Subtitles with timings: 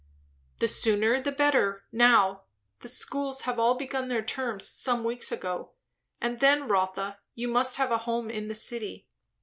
[0.57, 2.45] "The sooner the better, now.
[2.79, 5.73] The schools have all begun their terms some weeks ago.
[6.19, 9.07] And then, Rotha, you must have a home in the city.